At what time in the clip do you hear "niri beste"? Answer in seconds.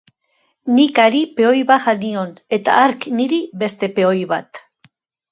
3.19-3.91